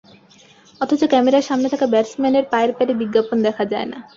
অথচ 0.81 1.01
ক্যামেরার 1.11 1.47
সামনে 1.49 1.67
থাকা 1.69 1.85
ব্যাটসম্যানের 1.87 2.45
পায়ের 2.51 2.71
প্যাডে 2.77 2.93
বিজ্ঞাপন 3.01 3.37
দেখা 3.47 3.63
যায় 3.65 3.87
না। 3.91 3.97